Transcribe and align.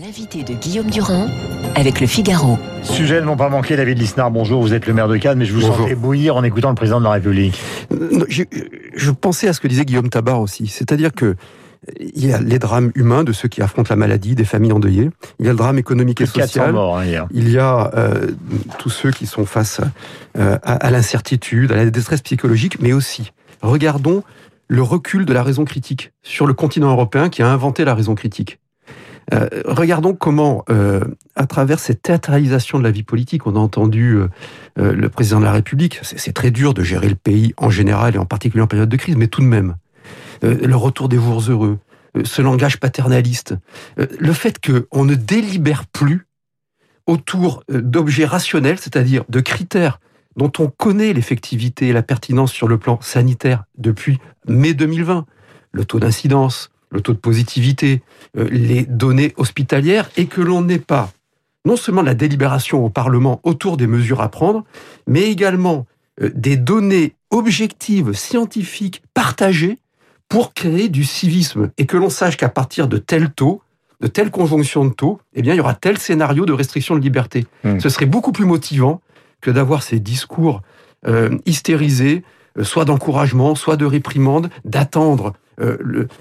L'invité 0.00 0.44
de 0.44 0.52
Guillaume 0.54 0.90
Durand 0.90 1.26
avec 1.74 2.00
le 2.00 2.06
Figaro. 2.06 2.58
Sujet 2.82 3.20
ne 3.20 3.26
m'ont 3.26 3.36
pas 3.36 3.48
manqué, 3.48 3.74
David 3.76 3.98
Lisnard. 3.98 4.30
Bonjour, 4.30 4.60
vous 4.60 4.72
êtes 4.74 4.86
le 4.86 4.92
maire 4.94 5.08
de 5.08 5.16
Cannes, 5.16 5.38
mais 5.38 5.44
je 5.44 5.52
vous 5.54 5.60
Bonjour. 5.60 5.76
sentais 5.76 5.94
bouillir 5.94 6.36
en 6.36 6.44
écoutant 6.44 6.68
le 6.68 6.74
président 6.74 6.98
de 7.00 7.04
la 7.04 7.12
République. 7.12 7.60
Non, 7.90 8.24
Je, 8.28 8.44
je 8.94 9.10
pensais 9.10 9.48
à 9.48 9.52
ce 9.52 9.60
que 9.60 9.66
disait 9.66 9.84
Guillaume 9.84 10.08
Tabar 10.10 10.40
aussi, 10.40 10.66
c'est-à-dire 10.66 11.12
que 11.12 11.34
il 12.00 12.26
y 12.26 12.32
a 12.32 12.40
les 12.40 12.58
drames 12.58 12.90
humains 12.96 13.24
de 13.24 13.32
ceux 13.32 13.48
qui 13.48 13.62
affrontent 13.62 13.88
la 13.90 13.96
maladie, 13.96 14.34
des 14.34 14.44
familles 14.44 14.72
endeuillées. 14.72 15.10
Il 15.40 15.46
y 15.46 15.48
a 15.48 15.52
le 15.52 15.58
drame 15.58 15.78
économique 15.78 16.20
et 16.20 16.24
Plus 16.24 16.32
de 16.32 16.38
400 16.38 16.52
social. 16.52 16.72
morts 16.72 16.98
hein, 16.98 17.04
hier. 17.04 17.26
Il 17.32 17.48
y 17.50 17.58
a 17.58 17.90
euh, 17.96 18.28
tous 18.78 18.90
ceux 18.90 19.10
qui 19.10 19.26
sont 19.26 19.46
face 19.46 19.80
euh, 20.36 20.58
à, 20.62 20.74
à 20.74 20.90
l'incertitude, 20.90 21.72
à 21.72 21.76
la 21.76 21.88
détresse 21.90 22.20
psychologique, 22.20 22.78
mais 22.80 22.92
aussi 22.92 23.32
regardons 23.62 24.22
le 24.68 24.82
recul 24.82 25.24
de 25.24 25.32
la 25.32 25.42
raison 25.42 25.64
critique 25.64 26.12
sur 26.22 26.46
le 26.46 26.52
continent 26.54 26.90
européen 26.90 27.28
qui 27.30 27.42
a 27.42 27.48
inventé 27.48 27.84
la 27.84 27.94
raison 27.94 28.14
critique. 28.14 28.58
Euh, 29.32 29.48
regardons 29.66 30.14
comment, 30.14 30.64
euh, 30.70 31.00
à 31.36 31.46
travers 31.46 31.78
cette 31.78 32.02
théâtralisation 32.02 32.78
de 32.78 32.84
la 32.84 32.90
vie 32.90 33.02
politique, 33.02 33.46
on 33.46 33.56
a 33.56 33.58
entendu 33.58 34.16
euh, 34.16 34.28
le 34.76 35.08
président 35.08 35.40
de 35.40 35.44
la 35.44 35.52
République, 35.52 36.00
c'est 36.02 36.32
très 36.32 36.50
dur 36.50 36.74
de 36.74 36.82
gérer 36.82 37.08
le 37.08 37.14
pays 37.14 37.52
en 37.56 37.70
général 37.70 38.14
et 38.14 38.18
en 38.18 38.26
particulier 38.26 38.62
en 38.62 38.66
période 38.66 38.88
de 38.88 38.96
crise, 38.96 39.16
mais 39.16 39.28
tout 39.28 39.40
de 39.40 39.46
même, 39.46 39.76
le 40.42 40.74
retour 40.76 41.08
des 41.08 41.16
jours 41.16 41.42
heureux, 41.48 41.78
ce 42.24 42.42
langage 42.42 42.78
paternaliste, 42.78 43.54
le 43.96 44.32
fait 44.32 44.64
qu'on 44.64 45.04
ne 45.04 45.14
délibère 45.14 45.84
plus 45.86 46.26
autour 47.06 47.64
d'objets 47.68 48.24
rationnels, 48.24 48.78
c'est-à-dire 48.78 49.24
de 49.28 49.40
critères 49.40 49.98
dont 50.36 50.52
on 50.60 50.68
connaît 50.68 51.12
l'effectivité 51.12 51.88
et 51.88 51.92
la 51.92 52.04
pertinence 52.04 52.52
sur 52.52 52.68
le 52.68 52.78
plan 52.78 53.00
sanitaire 53.00 53.64
depuis 53.76 54.18
mai 54.46 54.74
2020, 54.74 55.26
le 55.72 55.84
taux 55.84 55.98
d'incidence, 55.98 56.70
le 56.90 57.00
taux 57.00 57.12
de 57.12 57.18
positivité, 57.18 58.02
euh, 58.36 58.48
les 58.50 58.84
données 58.84 59.34
hospitalières, 59.36 60.10
et 60.16 60.26
que 60.26 60.40
l'on 60.40 60.62
n'ait 60.62 60.78
pas 60.78 61.10
non 61.64 61.76
seulement 61.76 62.02
la 62.02 62.14
délibération 62.14 62.84
au 62.84 62.88
Parlement 62.88 63.40
autour 63.42 63.76
des 63.76 63.86
mesures 63.86 64.20
à 64.20 64.30
prendre, 64.30 64.64
mais 65.06 65.30
également 65.30 65.86
euh, 66.22 66.30
des 66.34 66.56
données 66.56 67.14
objectives, 67.30 68.12
scientifiques, 68.12 69.02
partagées 69.12 69.78
pour 70.28 70.54
créer 70.54 70.88
du 70.88 71.04
civisme, 71.04 71.70
et 71.78 71.86
que 71.86 71.96
l'on 71.96 72.10
sache 72.10 72.36
qu'à 72.36 72.48
partir 72.48 72.88
de 72.88 72.98
tel 72.98 73.30
taux, 73.30 73.62
de 74.00 74.06
telle 74.06 74.30
conjonction 74.30 74.84
de 74.84 74.92
taux, 74.92 75.20
eh 75.34 75.42
bien, 75.42 75.54
il 75.54 75.56
y 75.56 75.60
aura 75.60 75.74
tel 75.74 75.98
scénario 75.98 76.46
de 76.46 76.52
restriction 76.52 76.94
de 76.94 77.00
liberté. 77.00 77.46
Hmm. 77.64 77.80
Ce 77.80 77.88
serait 77.88 78.06
beaucoup 78.06 78.32
plus 78.32 78.44
motivant 78.44 79.00
que 79.40 79.50
d'avoir 79.50 79.82
ces 79.82 79.98
discours 79.98 80.62
euh, 81.06 81.36
hystérisés, 81.46 82.22
soit 82.62 82.84
d'encouragement, 82.84 83.54
soit 83.54 83.76
de 83.76 83.86
réprimande, 83.86 84.50
d'attendre 84.64 85.34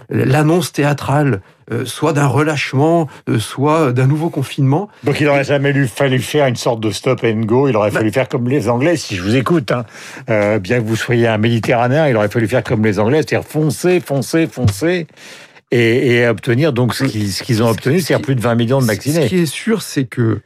l'annonce 0.09 0.71
théâtrale, 0.71 1.41
euh, 1.71 1.85
soit 1.85 2.13
d'un 2.13 2.27
relâchement, 2.27 3.07
euh, 3.29 3.39
soit 3.39 3.91
d'un 3.91 4.07
nouveau 4.07 4.29
confinement. 4.29 4.89
Donc 5.03 5.19
il 5.19 5.27
aurait 5.27 5.43
jamais 5.43 5.73
lu- 5.73 5.87
fallu 5.87 6.19
faire 6.19 6.47
une 6.47 6.55
sorte 6.55 6.79
de 6.79 6.91
stop 6.91 7.21
and 7.23 7.41
go. 7.41 7.67
Il 7.67 7.75
aurait 7.75 7.91
Bah- 7.91 7.99
fallu 7.99 8.11
faire 8.11 8.27
comme 8.29 8.47
les 8.47 8.69
Anglais, 8.69 8.95
si 8.95 9.15
je 9.15 9.21
vous 9.21 9.35
écoute. 9.35 9.71
hein. 9.71 9.85
Euh, 10.29 10.59
bien 10.59 10.79
que 10.79 10.85
vous 10.85 10.95
soyez 10.95 11.27
un 11.27 11.37
Méditerranéen, 11.37 12.07
il 12.07 12.15
aurait 12.15 12.29
fallu 12.29 12.47
faire 12.47 12.63
comme 12.63 12.83
les 12.85 12.99
Anglais, 12.99 13.21
c'est-à-dire 13.27 13.47
foncer, 13.47 13.99
foncer, 13.99 14.47
foncer. 14.47 15.07
Et, 15.69 16.15
et 16.19 16.27
obtenir 16.29 16.71
donc 16.71 16.93
ce 16.93 17.03
qu'ils 17.03 17.29
ce 17.33 17.43
qu'ils 17.43 17.61
ont 17.61 17.67
obtenu, 17.69 17.99
c'est-à-dire 17.99 18.23
plus 18.25 18.35
de 18.35 18.41
20 18.41 18.55
millions 18.55 18.77
de 18.77 18.83
Ce 18.83 18.87
vaccinés. 18.87 19.27
qui 19.27 19.39
est 19.39 19.45
sûr, 19.45 19.81
c'est 19.81 20.05
que 20.05 20.39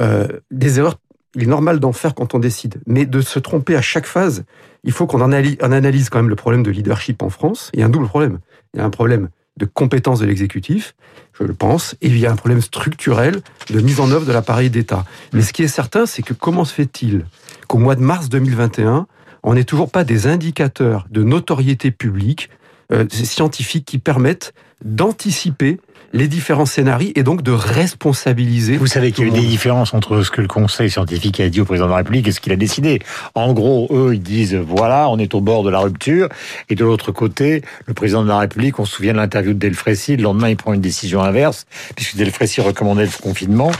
euh, 0.00 0.26
des 0.50 0.78
erreurs, 0.78 0.96
il 1.34 1.44
est 1.44 1.46
normal 1.46 1.80
d'en 1.80 1.92
faire 1.92 2.14
quand 2.14 2.34
on 2.34 2.38
décide, 2.38 2.80
mais 2.86 3.06
de 3.06 3.20
se 3.20 3.38
tromper 3.38 3.76
à 3.76 3.82
chaque 3.82 4.06
phase, 4.06 4.44
il 4.84 4.92
faut 4.92 5.06
qu'on 5.06 5.20
analyse, 5.20 5.56
analyse 5.60 6.08
quand 6.10 6.18
même 6.18 6.28
le 6.28 6.36
problème 6.36 6.62
de 6.62 6.70
leadership 6.70 7.22
en 7.22 7.30
France. 7.30 7.70
Il 7.72 7.80
y 7.80 7.82
a 7.82 7.86
un 7.86 7.90
double 7.90 8.06
problème. 8.06 8.38
Il 8.74 8.78
y 8.78 8.80
a 8.80 8.84
un 8.84 8.90
problème 8.90 9.28
de 9.58 9.66
compétence 9.66 10.20
de 10.20 10.26
l'exécutif, 10.26 10.94
je 11.38 11.44
le 11.44 11.54
pense, 11.54 11.94
et 12.00 12.08
il 12.08 12.18
y 12.18 12.26
a 12.26 12.32
un 12.32 12.36
problème 12.36 12.62
structurel 12.62 13.42
de 13.70 13.80
mise 13.80 14.00
en 14.00 14.10
œuvre 14.10 14.26
de 14.26 14.32
l'appareil 14.32 14.70
d'État. 14.70 15.04
Mais 15.32 15.42
ce 15.42 15.52
qui 15.52 15.62
est 15.62 15.68
certain, 15.68 16.06
c'est 16.06 16.22
que 16.22 16.32
comment 16.32 16.64
se 16.64 16.72
fait-il 16.72 17.26
qu'au 17.68 17.78
mois 17.78 17.94
de 17.94 18.00
mars 18.00 18.28
2021, 18.28 19.06
on 19.42 19.54
n'ait 19.54 19.64
toujours 19.64 19.90
pas 19.90 20.04
des 20.04 20.26
indicateurs 20.26 21.06
de 21.10 21.22
notoriété 21.22 21.90
publique 21.90 22.48
euh, 22.92 23.06
scientifiques 23.10 23.84
qui 23.84 23.98
permettent 23.98 24.54
d'anticiper 24.84 25.78
les 26.12 26.28
différents 26.28 26.66
scénarios 26.66 27.12
et 27.14 27.22
donc 27.22 27.42
de 27.42 27.52
responsabiliser. 27.52 28.76
Vous 28.76 28.86
savez 28.86 29.12
qu'il 29.12 29.24
y 29.26 29.30
a 29.30 29.32
eu 29.32 29.40
des 29.40 29.46
différences 29.46 29.94
entre 29.94 30.22
ce 30.22 30.30
que 30.30 30.42
le 30.42 30.48
Conseil 30.48 30.90
scientifique 30.90 31.40
a 31.40 31.48
dit 31.48 31.60
au 31.60 31.64
président 31.64 31.86
de 31.86 31.90
la 31.90 31.96
République 31.96 32.28
et 32.28 32.32
ce 32.32 32.40
qu'il 32.40 32.52
a 32.52 32.56
décidé. 32.56 33.00
En 33.34 33.52
gros, 33.54 33.88
eux, 33.90 34.14
ils 34.14 34.22
disent 34.22 34.54
voilà, 34.54 35.08
on 35.08 35.18
est 35.18 35.34
au 35.34 35.40
bord 35.40 35.62
de 35.62 35.70
la 35.70 35.78
rupture. 35.78 36.28
Et 36.68 36.74
de 36.74 36.84
l'autre 36.84 37.12
côté, 37.12 37.62
le 37.86 37.94
président 37.94 38.22
de 38.22 38.28
la 38.28 38.38
République, 38.38 38.78
on 38.78 38.84
se 38.84 38.96
souvient 38.96 39.12
de 39.12 39.18
l'interview 39.18 39.54
de 39.54 39.58
Delfrécy, 39.58 40.16
le 40.16 40.24
lendemain, 40.24 40.50
il 40.50 40.56
prend 40.56 40.74
une 40.74 40.80
décision 40.80 41.22
inverse, 41.22 41.66
puisque 41.96 42.16
Delfrécy 42.16 42.60
recommandait 42.60 43.04
le 43.04 43.22
confinement. 43.22 43.72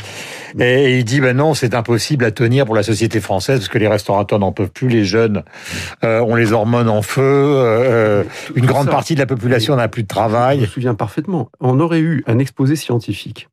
Et 0.58 0.98
il 0.98 1.04
dit 1.04 1.20
ben 1.20 1.36
non, 1.36 1.54
c'est 1.54 1.74
impossible 1.74 2.24
à 2.24 2.30
tenir 2.30 2.66
pour 2.66 2.74
la 2.74 2.82
société 2.82 3.20
française 3.20 3.60
parce 3.60 3.68
que 3.68 3.78
les 3.78 3.88
restaurateurs 3.88 4.38
n'en 4.38 4.52
peuvent 4.52 4.70
plus, 4.70 4.88
les 4.88 5.04
jeunes 5.04 5.42
euh, 6.04 6.20
ont 6.20 6.34
les 6.34 6.52
hormones 6.52 6.88
en 6.88 7.02
feu, 7.02 7.22
euh, 7.24 8.24
Tout- 8.46 8.52
une 8.56 8.66
grande 8.66 8.86
ça. 8.86 8.90
partie 8.90 9.14
de 9.14 9.20
la 9.20 9.26
population 9.26 9.76
n'a 9.76 9.88
plus 9.88 10.02
de 10.02 10.08
Je 10.10 10.14
me 10.14 10.18
travail. 10.20 10.66
souviens 10.66 10.94
parfaitement. 10.94 11.50
On 11.60 11.80
aurait 11.80 12.00
eu 12.00 12.22
un 12.26 12.38
exposé 12.38 12.76
scientifique 12.76 13.48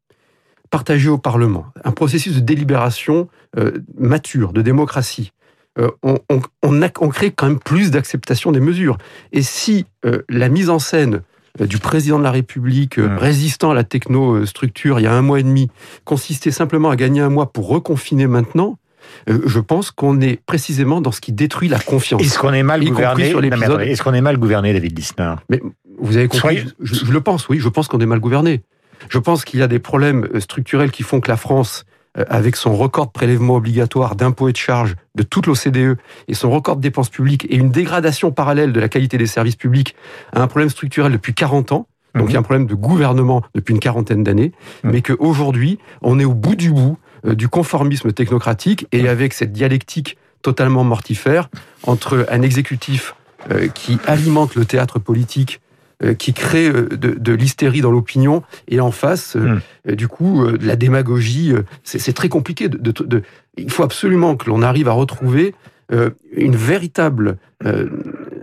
partagé 0.71 1.09
au 1.09 1.17
Parlement, 1.17 1.65
un 1.83 1.91
processus 1.91 2.35
de 2.35 2.39
délibération 2.41 3.27
euh, 3.57 3.71
mature, 3.97 4.53
de 4.53 4.61
démocratie. 4.61 5.31
Euh, 5.79 5.89
on, 6.03 6.17
on- 6.29 6.41
on 6.61 6.81
a- 6.83 6.89
on 6.99 7.09
crée 7.09 7.31
quand 7.31 7.47
même 7.47 7.59
plus 7.59 7.89
d'acceptation 7.91 8.51
des 8.51 8.59
mesures. 8.59 8.97
Et 9.31 9.41
si 9.41 9.85
euh, 10.05 10.21
la 10.29 10.49
mise 10.49 10.69
en 10.69 10.77
scène 10.79 11.15
euh, 11.15 11.19
du 11.59 11.77
président 11.79 12.19
de 12.19 12.23
la 12.23 12.31
République, 12.31 12.99
euh, 12.99 13.17
résistant 13.17 13.71
à 13.71 13.73
la 13.73 13.83
technostructure 13.83 14.99
il 14.99 15.03
y 15.03 15.07
a 15.07 15.13
un 15.13 15.21
mois 15.21 15.39
et 15.39 15.43
demi, 15.43 15.69
consistait 16.05 16.51
simplement 16.51 16.89
à 16.89 16.95
gagner 16.95 17.21
un 17.21 17.29
mois 17.29 17.51
pour 17.51 17.67
reconfiner 17.67 18.27
maintenant, 18.27 18.77
euh, 19.29 19.41
je 19.45 19.59
pense 19.59 19.91
qu'on 19.91 20.21
est 20.21 20.39
précisément 20.45 21.01
dans 21.01 21.11
ce 21.11 21.21
qui 21.21 21.31
détruit 21.31 21.67
la 21.69 21.79
confiance. 21.79 22.21
Est-ce 22.21 22.37
qu'on 22.39 22.53
est 22.53 22.63
mal 22.63 22.83
gouverné 22.83 23.33
mais 23.33 23.91
Est-ce 23.91 24.03
qu'on 24.03 24.13
est 24.13 24.21
mal 24.21 24.37
gouverné, 24.37 24.73
David 24.73 24.97
Lisnard 24.97 25.41
Vous 25.99 26.17
avez 26.17 26.27
compris 26.27 26.39
Soyez- 26.57 26.65
je, 26.79 26.93
je 27.05 27.11
le 27.11 27.21
pense, 27.21 27.49
oui. 27.49 27.59
Je 27.59 27.69
pense 27.69 27.87
qu'on 27.87 27.99
est 27.99 28.05
mal 28.05 28.19
gouverné. 28.19 28.61
Je 29.07 29.17
pense 29.17 29.45
qu'il 29.45 29.59
y 29.59 29.63
a 29.63 29.67
des 29.67 29.79
problèmes 29.79 30.27
euh, 30.33 30.39
structurels 30.39 30.91
qui 30.91 31.03
font 31.03 31.21
que 31.21 31.29
la 31.31 31.37
France, 31.37 31.85
euh, 31.87 31.98
avec 32.15 32.55
son 32.55 32.75
record 32.75 33.07
de 33.07 33.11
prélèvements 33.11 33.55
obligatoires, 33.55 34.15
d'impôts 34.15 34.49
et 34.49 34.51
de 34.51 34.57
charges 34.57 34.95
de 35.15 35.23
toute 35.23 35.45
l'OCDE 35.47 35.97
et 36.27 36.33
son 36.33 36.49
record 36.49 36.75
de 36.75 36.81
dépenses 36.81 37.09
publiques 37.09 37.45
et 37.49 37.55
une 37.55 37.69
dégradation 37.71 38.31
parallèle 38.31 38.73
de 38.73 38.79
la 38.79 38.89
qualité 38.89 39.17
des 39.17 39.27
services 39.27 39.55
publics, 39.55 39.95
a 40.33 40.41
un 40.41 40.47
problème 40.47 40.69
structurel 40.69 41.11
depuis 41.11 41.33
40 41.33 41.71
ans. 41.71 41.87
Donc 42.15 42.23
Mhm. 42.23 42.29
il 42.29 42.33
y 42.33 42.35
a 42.35 42.39
un 42.39 42.43
problème 42.43 42.65
de 42.65 42.73
gouvernement 42.73 43.43
depuis 43.53 43.73
une 43.73 43.79
quarantaine 43.79 44.23
d'années, 44.23 44.51
Mhm. 44.83 44.91
mais 44.91 45.01
qu'aujourd'hui, 45.01 45.77
on 46.01 46.19
est 46.19 46.25
au 46.25 46.33
bout 46.33 46.55
du 46.55 46.71
bout 46.71 46.97
euh, 47.25 47.35
du 47.35 47.47
conformisme 47.49 48.11
technocratique 48.13 48.87
et 48.91 49.07
avec 49.09 49.33
cette 49.33 49.51
dialectique 49.51 50.17
totalement 50.41 50.83
mortifère 50.85 51.49
entre 51.83 52.25
un 52.31 52.41
exécutif 52.41 53.13
euh, 53.51 53.67
qui 53.67 53.97
alimente 54.07 54.55
le 54.55 54.65
théâtre 54.65 54.99
politique, 54.99 55.59
euh, 55.61 55.68
qui 56.13 56.33
crée 56.33 56.69
euh, 56.69 56.87
de, 56.89 57.11
de 57.13 57.33
l'hystérie 57.33 57.81
dans 57.81 57.91
l'opinion, 57.91 58.43
et 58.67 58.79
en 58.79 58.91
face, 58.91 59.35
euh, 59.35 59.39
Mm. 59.55 59.61
euh, 59.89 59.95
du 59.95 60.07
coup, 60.07 60.43
euh, 60.45 60.57
de 60.57 60.65
la 60.65 60.75
démagogie. 60.75 61.51
euh, 61.53 61.63
c'est 61.83 62.13
très 62.13 62.29
compliqué. 62.29 62.69
De, 62.69 62.77
de- 62.77 63.03
de- 63.03 63.23
il 63.57 63.69
faut 63.71 63.83
absolument 63.83 64.35
que 64.37 64.49
l'on 64.49 64.61
arrive 64.61 64.87
à 64.87 64.93
retrouver 64.93 65.53
euh, 65.91 66.11
une 66.37 66.55
véritable, 66.55 67.37
euh, 67.65 67.87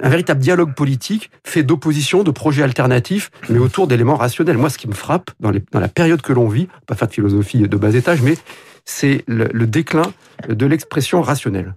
un 0.02 0.08
véritable 0.08 0.40
dialogue 0.40 0.74
politique 0.74 1.30
fait 1.44 1.62
d'opposition, 1.62 2.24
de 2.24 2.32
projets 2.32 2.64
alternatifs, 2.64 3.30
mais 3.48 3.58
autour 3.60 3.86
d'éléments 3.86 4.16
rationnels. 4.16 4.58
Moi, 4.58 4.68
ce 4.68 4.78
qui 4.78 4.88
me 4.88 4.94
frappe 4.94 5.30
dans, 5.38 5.50
les- 5.52 5.62
dans 5.70 5.78
la 5.78 5.86
période 5.88 6.22
que 6.22 6.32
l'on 6.32 6.48
vit, 6.48 6.66
pas 6.88 6.96
faire 6.96 7.06
de 7.06 7.12
philosophie 7.12 7.68
de 7.68 7.76
bas 7.76 7.94
étage, 7.94 8.20
mais 8.20 8.36
c'est 8.84 9.22
le, 9.28 9.48
le 9.52 9.66
déclin 9.68 10.12
de 10.48 10.66
l'expression 10.66 11.22
rationnelle. 11.22 11.74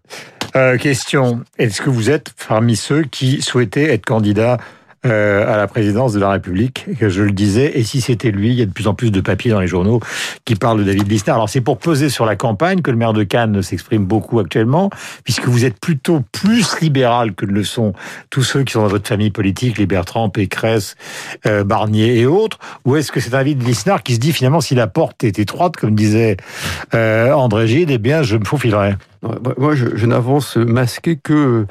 Euh, 0.56 0.78
question, 0.78 1.42
est-ce 1.60 1.82
que 1.84 1.92
vous 1.92 2.10
êtes 2.10 2.34
parmi 2.48 2.76
ceux 2.76 3.04
qui 3.04 3.44
souhaitaient 3.44 3.94
être 3.94 4.06
candidats 4.08 4.58
euh, 5.06 5.54
à 5.54 5.58
la 5.58 5.68
présidence 5.68 6.14
de 6.14 6.20
la 6.20 6.30
République 6.32 6.86
que 7.00 7.10
Je 7.10 7.24
le 7.24 7.32
disais, 7.32 7.78
et 7.80 7.84
si 7.84 8.02
c'était 8.02 8.32
lui, 8.32 8.50
il 8.50 8.56
y 8.56 8.62
a 8.62 8.66
de 8.66 8.72
plus 8.72 8.88
en 8.88 8.94
plus 8.94 9.12
de 9.12 9.22
papiers 9.22 9.52
dans 9.52 9.60
les 9.62 9.68
journaux 9.68 10.00
qui 10.46 10.56
parlent 10.56 10.80
de 10.80 10.84
David 10.84 11.10
Lisnard. 11.10 11.36
Alors 11.36 11.50
c'est 11.50 11.62
pour 11.62 11.78
peser 11.78 12.10
sur 12.10 12.26
la 12.26 12.36
campagne 12.36 12.82
que 12.82 12.92
le 12.92 12.98
maire 12.98 13.14
de 13.14 13.24
Cannes 13.24 13.62
s'exprime 13.62 14.06
beaucoup 14.06 14.40
actuellement, 14.40 14.90
puisque 15.24 15.46
vous 15.48 15.66
êtes 15.66 15.80
plutôt 15.80 16.22
plus 16.32 16.80
libéral 16.82 17.34
que 17.34 17.46
ne 17.46 17.52
le 17.52 17.64
sont 17.64 17.94
tous 18.30 18.44
ceux 18.44 18.64
qui 18.64 18.74
sont 18.74 18.82
dans 18.82 18.88
votre 18.88 19.08
famille 19.08 19.32
politique, 19.32 19.78
les 19.78 19.86
Bertrand, 19.86 20.30
Pécresse, 20.30 20.96
euh, 21.46 21.64
Barnier 21.64 22.20
et 22.20 22.26
autres, 22.26 22.60
ou 22.86 22.96
est-ce 22.96 23.12
que 23.12 23.20
c'est 23.20 23.32
David 23.32 23.66
Lisnard 23.66 24.04
qui 24.04 24.16
se 24.16 24.20
dit 24.20 24.34
finalement 24.34 24.62
si 24.62 24.76
la 24.76 24.88
porte 24.88 25.24
est 25.24 25.40
étroite, 25.40 25.78
comme 25.78 25.96
disait 25.96 26.38
euh, 26.94 27.32
André 27.32 27.68
Gide, 27.68 27.92
eh 27.92 27.98
bien 27.98 28.22
je 28.24 28.38
me 28.38 28.46
faufilerai? 28.46 28.96
Moi- 29.58 29.76
je, 29.76 29.86
je 29.96 30.06
n'avance 30.06 30.56
masqué 30.56 31.18
que 31.22 31.66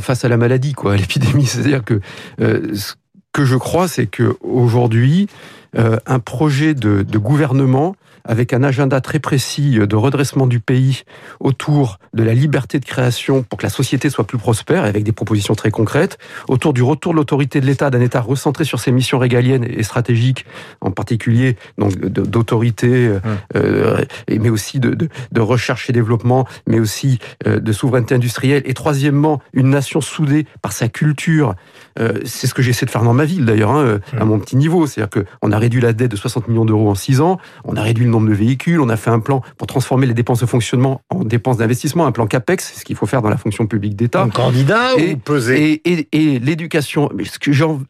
face 0.00 0.24
à 0.24 0.28
la 0.28 0.36
maladie, 0.36 0.72
quoi, 0.72 0.94
à 0.94 0.96
l'épidémie. 0.96 1.46
C'est-à-dire 1.46 1.84
que 1.84 2.00
euh, 2.40 2.74
ce 2.74 2.94
que 3.32 3.44
je 3.44 3.56
crois, 3.56 3.88
c'est 3.88 4.06
que 4.06 4.36
aujourd'hui, 4.40 5.28
un 5.76 6.20
projet 6.20 6.72
de 6.74 7.18
gouvernement 7.18 7.96
avec 8.24 8.52
un 8.52 8.62
agenda 8.62 9.00
très 9.00 9.18
précis 9.18 9.78
de 9.78 9.96
redressement 9.96 10.46
du 10.46 10.60
pays 10.60 11.02
autour 11.40 11.98
de 12.14 12.22
la 12.22 12.34
liberté 12.34 12.80
de 12.80 12.84
création 12.84 13.42
pour 13.42 13.58
que 13.58 13.64
la 13.64 13.70
société 13.70 14.10
soit 14.10 14.26
plus 14.26 14.38
prospère, 14.38 14.84
avec 14.84 15.04
des 15.04 15.12
propositions 15.12 15.54
très 15.54 15.70
concrètes, 15.70 16.18
autour 16.48 16.72
du 16.72 16.82
retour 16.82 17.12
de 17.12 17.18
l'autorité 17.18 17.60
de 17.60 17.66
l'État, 17.66 17.90
d'un 17.90 18.00
État 18.00 18.20
recentré 18.20 18.64
sur 18.64 18.80
ses 18.80 18.92
missions 18.92 19.18
régaliennes 19.18 19.64
et 19.64 19.82
stratégiques, 19.82 20.46
en 20.80 20.90
particulier 20.90 21.56
donc 21.78 21.96
d'autorité, 21.98 22.88
euh, 22.88 23.20
hum. 23.24 23.36
euh 23.56 24.04
mais 24.28 24.50
aussi 24.50 24.78
de, 24.80 24.94
de, 24.94 25.08
de, 25.32 25.40
recherche 25.40 25.88
et 25.88 25.92
développement, 25.92 26.46
mais 26.66 26.80
aussi 26.80 27.18
euh, 27.46 27.60
de 27.60 27.72
souveraineté 27.72 28.14
industrielle. 28.14 28.62
Et 28.66 28.74
troisièmement, 28.74 29.40
une 29.52 29.70
nation 29.70 30.00
soudée 30.00 30.46
par 30.62 30.72
sa 30.72 30.88
culture. 30.88 31.54
Euh, 31.98 32.18
c'est 32.24 32.46
ce 32.46 32.54
que 32.54 32.62
j'essaie 32.62 32.86
de 32.86 32.90
faire 32.90 33.04
dans 33.04 33.14
ma 33.14 33.24
ville 33.24 33.44
d'ailleurs, 33.44 33.70
hein, 33.70 34.00
à 34.16 34.22
hum. 34.22 34.28
mon 34.28 34.38
petit 34.38 34.56
niveau. 34.56 34.86
C'est-à-dire 34.86 35.24
qu'on 35.40 35.52
a 35.52 35.58
réduit 35.58 35.80
la 35.80 35.92
dette 35.92 36.10
de 36.10 36.16
60 36.16 36.48
millions 36.48 36.64
d'euros 36.64 36.90
en 36.90 36.94
6 36.94 37.20
ans, 37.20 37.38
on 37.64 37.76
a 37.76 37.82
réduit 37.82 38.04
le 38.04 38.10
nombre 38.14 38.28
de 38.28 38.34
véhicules, 38.34 38.80
on 38.80 38.88
a 38.88 38.96
fait 38.96 39.10
un 39.10 39.20
plan 39.20 39.42
pour 39.58 39.66
transformer 39.66 40.06
les 40.06 40.14
dépenses 40.14 40.40
de 40.40 40.46
fonctionnement 40.46 41.02
en 41.10 41.24
dépenses 41.24 41.58
d'investissement, 41.58 42.06
un 42.06 42.12
plan 42.12 42.26
CAPEX, 42.26 42.72
c'est 42.72 42.80
ce 42.80 42.84
qu'il 42.84 42.96
faut 42.96 43.06
faire 43.06 43.22
dans 43.22 43.28
la 43.28 43.36
fonction 43.36 43.66
publique 43.66 43.96
d'État. 43.96 44.28
candidat 44.32 44.92
et, 44.98 45.14
ou 45.14 45.16
Et, 45.50 46.08
et, 46.12 46.38
l'éducation, 46.38 47.10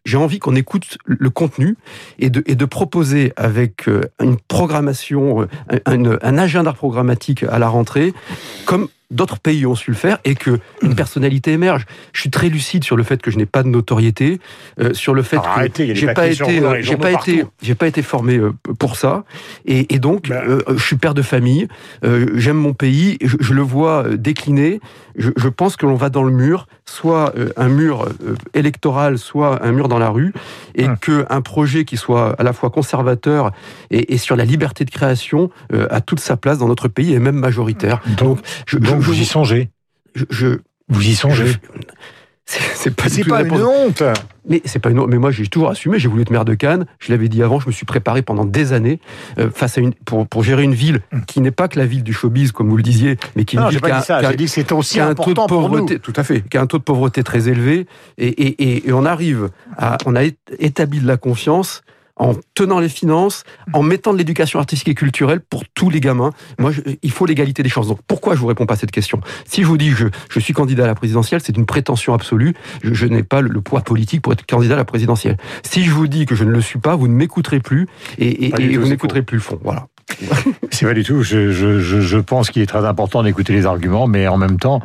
j'ai 0.05 0.17
envie 0.17 0.39
qu'on 0.39 0.57
écoute 0.57 0.99
le 1.05 1.31
contenu 1.31 1.77
et 2.19 2.31
de, 2.31 2.43
et 2.47 2.55
de 2.55 2.65
proposer 2.65 3.33
avec 3.37 3.89
euh, 3.89 4.03
une 4.21 4.37
programmation, 4.37 5.43
euh, 5.43 5.79
un, 5.87 6.19
un 6.21 6.39
agenda 6.39 6.73
programmatique 6.73 7.45
à 7.45 7.59
la 7.59 7.69
rentrée, 7.69 8.13
comme 8.67 8.89
d'autres 9.15 9.39
pays 9.39 9.65
ont 9.67 9.75
su 9.75 9.91
le 9.91 9.97
faire 9.97 10.19
et 10.25 10.35
que 10.35 10.59
une 10.83 10.95
personnalité 10.95 11.53
émerge. 11.53 11.87
Je 12.13 12.21
suis 12.21 12.31
très 12.31 12.49
lucide 12.49 12.85
sur 12.85 12.97
le 12.97 13.03
fait 13.03 13.23
que 13.23 13.31
je 13.31 13.39
n'ai 13.39 13.47
pas 13.47 13.63
de 13.63 13.69
notoriété, 13.69 14.41
euh, 14.81 14.93
sur 14.93 15.15
le 15.15 15.23
fait 15.23 15.39
que 15.39 15.43
j'ai 15.95 16.13
pas 16.13 16.27
été, 16.29 16.83
j'ai 16.83 16.97
pas 16.97 17.13
été, 17.13 17.45
j'ai 17.63 17.75
pas 17.75 17.87
été 17.87 18.03
formé 18.03 18.37
euh, 18.37 18.53
pour 18.79 18.97
ça, 18.97 19.25
et, 19.67 19.95
et 19.95 19.99
donc 19.99 20.29
ben. 20.29 20.43
euh, 20.47 20.63
je 20.77 20.83
suis 20.83 20.97
père 20.97 21.15
de 21.15 21.23
famille, 21.23 21.69
euh, 22.05 22.27
j'aime 22.35 22.57
mon 22.57 22.75
pays, 22.75 23.19
je, 23.23 23.37
je, 23.41 23.55
le 23.55 23.63
vois 23.63 24.05
décliner. 24.17 24.81
Je, 25.17 25.31
je 25.37 25.49
pense 25.49 25.77
que 25.77 25.87
l'on 25.87 25.95
va 25.95 26.11
dans 26.11 26.25
le 26.25 26.33
mur, 26.33 26.67
soit 26.87 27.33
un 27.57 27.69
mur 27.69 28.09
électoral, 28.53 29.19
soit 29.19 29.65
un 29.65 29.73
mur 29.73 29.89
dans 29.89 29.99
la 29.99 30.11
rue, 30.11 30.33
et 30.75 30.87
hum. 30.87 30.97
que 30.99 31.25
un 31.31 31.41
projet 31.41 31.85
qui 31.85 31.97
soit 31.97 32.35
à 32.39 32.43
la 32.43 32.53
fois 32.53 32.71
conservateur 32.71 33.53
et, 33.91 34.15
et 34.15 34.19
sur 34.19 34.37
la 34.37 34.45
liberté 34.45 34.85
de 34.85 34.91
création 34.91 35.51
a 35.91 36.01
toute 36.01 36.21
sa 36.21 36.37
place 36.37 36.59
dans 36.59 36.69
notre 36.69 36.89
pays 36.89 37.15
et 37.15 37.19
même 37.19 37.37
majoritaire. 37.37 38.01
Donc, 38.19 38.39
je, 38.67 38.79
vous 38.79 39.15
y 39.15 39.25
songez 39.25 39.71
je, 40.31 40.59
Vous 40.89 41.09
y 41.09 41.15
songez 41.15 41.57
C'est 42.47 42.95
pas, 42.95 43.05
pas 43.05 43.43
une 43.43 43.63
honte 43.63 44.03
mais 44.49 44.61
c'est 44.65 44.79
pas 44.79 44.91
une 44.91 44.99
honte. 44.99 45.09
Mais 45.09 45.19
moi, 45.19 45.31
j'ai 45.31 45.47
toujours 45.47 45.71
assumé. 45.71 45.99
J'ai 45.99 46.09
voulu 46.09 46.23
être 46.23 46.31
maire 46.31 46.45
de 46.45 46.55
Cannes. 46.55 46.87
Je 46.99 47.11
l'avais 47.13 47.29
dit 47.29 47.43
avant. 47.43 47.61
Je 47.61 47.67
me 47.67 47.73
suis 47.73 47.87
préparé 47.87 48.23
pendant 48.23 48.45
des 48.45 48.73
années 48.73 49.01
euh, 49.39 49.51
face 49.51 49.79
à 49.79 49.81
une 49.81 49.95
pour, 49.95 50.27
pour 50.27 50.43
gérer 50.43 50.63
une 50.63 50.75
ville 50.75 51.01
qui 51.27 51.41
n'est 51.41 51.51
pas 51.51 51.69
que 51.69 51.79
la 51.79 51.87
ville 51.87 52.03
du 52.03 52.13
showbiz, 52.13 52.53
comme 52.53 52.69
vous 52.69 52.77
le 52.77 52.83
disiez, 52.83 53.17
mais 53.37 53.45
qui 53.45 53.57
une 53.57 53.69
qui 53.69 53.91
a, 53.91 54.01
ça. 54.03 54.35
dit 54.35 54.45
que 54.45 54.51
c'était 54.51 54.73
aussi 54.73 55.01
un 55.01 55.15
taux 55.15 55.33
de 55.33 55.47
pauvreté. 55.47 55.99
Tout 55.99 56.13
à 56.17 56.25
fait. 56.25 56.43
Qui 56.43 56.59
a 56.59 56.63
un 56.63 56.67
taux 56.67 56.79
de 56.79 56.83
pauvreté 56.83 57.23
très 57.23 57.49
élevé. 57.49 57.87
Et, 58.19 58.29
et, 58.29 58.89
et, 58.89 58.93
on 58.93 59.05
arrive 59.05 59.51
à, 59.77 59.97
on 60.07 60.15
a 60.15 60.25
établi 60.59 61.01
de 61.01 61.07
la 61.07 61.17
confiance 61.17 61.83
en 62.17 62.35
tenant 62.55 62.79
les 62.79 62.89
finances, 62.89 63.45
en 63.73 63.83
mettant 63.83 64.13
de 64.13 64.19
l'éducation 64.19 64.59
artistique 64.59 64.89
et 64.89 64.95
culturelle 64.95 65.41
pour 65.41 65.65
tous 65.75 65.91
les 65.91 66.01
gamins. 66.01 66.31
Moi, 66.59 66.73
il 67.03 67.11
faut 67.11 67.27
l'égalité 67.27 67.63
des 67.63 67.69
chances. 67.69 67.89
Donc, 67.89 68.01
pourquoi 68.07 68.35
je 68.35 68.41
vous 68.41 68.47
réponds 68.47 68.67
pas 68.67 68.75
à 68.75 68.77
cette 68.77 68.93
question? 68.93 69.21
Si 69.47 69.63
je 69.63 69.67
vous 69.67 69.77
dis 69.77 69.91
que 69.91 69.97
je, 69.97 70.07
je 70.31 70.41
suis 70.41 70.53
candidat 70.53 70.85
à 70.85 70.87
la 70.87 70.95
présidentielle, 70.95 71.41
c'est 71.43 71.57
une 71.57 71.67
prétention 71.67 72.15
absolue. 72.15 72.55
Je, 72.83 72.95
je 72.95 73.07
n'ai 73.07 73.23
pas 73.23 73.41
le, 73.41 73.61
poids 73.61 73.81
politique 73.81 74.23
pour 74.23 74.33
être 74.33 74.47
candidat 74.47 74.75
à 74.75 74.79
la 74.79 74.85
présidentielle. 74.85 75.37
Si 75.63 75.85
je 75.85 75.91
vous 75.91 76.07
dis 76.07 76.27
que 76.27 76.35
je 76.35 76.45
ne 76.45 76.51
le 76.51 76.61
suis 76.61 76.79
pas, 76.79 76.97
vous 76.97 77.09
ne 77.09 77.15
m'écouterez 77.15 77.61
plus 77.61 77.87
et, 78.19 78.47
et, 78.47 78.63
et 78.63 78.77
vous 78.77 78.89
n'écouterez 78.89 79.23
plus 79.23 79.39
le 79.39 79.43
fond. 79.43 79.59
Voilà. 79.63 79.89
C'est 80.75 80.87
pas 80.87 80.95
du 80.95 81.05
tout. 81.05 81.23
Je, 81.23 81.53
je, 81.53 81.79
je 81.79 82.19
pense 82.19 82.51
qu'il 82.51 82.63
est 82.63 82.67
très 82.67 82.85
important 82.85 83.23
d'écouter 83.23 83.53
les 83.53 83.67
arguments, 83.67 84.07
mais 84.07 84.27
en 84.27 84.37
même 84.37 84.59
temps 84.59 84.81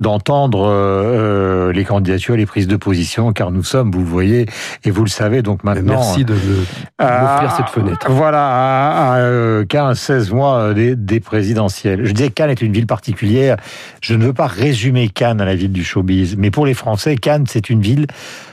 d'entendre 0.00 0.66
euh, 0.66 1.68
euh 1.68 1.72
les 1.72 1.84
candidatures, 1.84 2.36
les 2.36 2.46
prises 2.46 2.66
de 2.66 2.76
position, 2.76 3.32
car 3.32 3.50
nous 3.50 3.62
sommes, 3.62 3.90
vous 3.90 4.00
le 4.00 4.04
voyez, 4.04 4.46
et 4.84 4.90
vous 4.90 5.04
le 5.04 5.08
savez, 5.08 5.42
donc 5.42 5.64
maintenant. 5.64 5.94
Merci 5.94 6.24
de 6.24 6.34
m'offrir 6.34 7.52
cette 7.56 7.68
fenêtre. 7.68 8.06
Voilà, 8.10 9.14
à, 9.14 9.62
15-16 9.62 10.32
mois 10.32 10.74
des, 10.74 10.96
des, 10.96 11.20
présidentielles. 11.20 12.04
Je 12.04 12.12
disais 12.12 12.30
Cannes 12.30 12.50
est 12.50 12.60
une 12.60 12.72
ville 12.72 12.86
particulière. 12.86 13.56
Je 14.00 14.14
ne 14.14 14.24
veux 14.24 14.32
pas 14.32 14.46
résumer 14.46 15.08
Cannes 15.08 15.40
à 15.40 15.44
la 15.44 15.54
ville 15.54 15.72
du 15.72 15.84
showbiz, 15.84 16.36
mais 16.36 16.50
pour 16.50 16.66
les 16.66 16.74
Français, 16.74 17.16
Cannes, 17.16 17.44
c'est 17.48 17.70
une 17.70 17.80
ville 17.80 18.06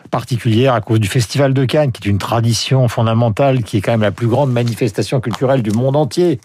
particulière 0.09 0.73
à 0.73 0.81
cause 0.81 0.99
du 0.99 1.07
Festival 1.07 1.53
de 1.53 1.65
Cannes, 1.65 1.91
qui 1.91 2.07
est 2.07 2.11
une 2.11 2.17
tradition 2.17 2.87
fondamentale, 2.87 3.63
qui 3.63 3.77
est 3.77 3.81
quand 3.81 3.91
même 3.91 4.01
la 4.01 4.11
plus 4.11 4.27
grande 4.27 4.51
manifestation 4.51 5.19
culturelle 5.19 5.61
du 5.61 5.71
monde 5.71 5.95
entier, 5.95 6.39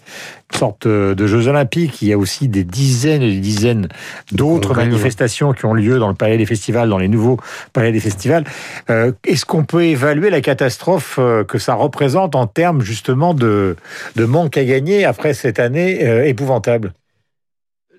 une 0.53 0.59
sorte 0.59 0.87
de 0.87 1.27
Jeux 1.27 1.47
Olympiques. 1.47 2.01
Il 2.01 2.07
y 2.07 2.13
a 2.13 2.17
aussi 2.17 2.47
des 2.47 2.63
dizaines 2.63 3.21
et 3.21 3.31
des 3.31 3.39
dizaines 3.39 3.87
d'autres 4.31 4.73
manifestations 4.73 5.53
qui 5.53 5.65
ont 5.65 5.73
lieu 5.73 5.99
dans 5.99 6.09
le 6.09 6.15
Palais 6.15 6.37
des 6.37 6.45
Festivals, 6.45 6.89
dans 6.89 6.97
les 6.97 7.07
nouveaux 7.07 7.39
Palais 7.73 7.91
des 7.91 7.99
Festivals. 7.99 8.43
Euh, 8.89 9.11
est-ce 9.25 9.45
qu'on 9.45 9.65
peut 9.65 9.83
évaluer 9.83 10.29
la 10.29 10.41
catastrophe 10.41 11.17
euh, 11.19 11.43
que 11.43 11.57
ça 11.57 11.73
représente 11.73 12.35
en 12.35 12.47
termes 12.47 12.81
justement 12.81 13.33
de, 13.33 13.75
de 14.15 14.25
manque 14.25 14.57
à 14.57 14.63
gagner 14.63 15.05
après 15.05 15.33
cette 15.33 15.59
année 15.59 16.05
euh, 16.05 16.25
épouvantable? 16.25 16.93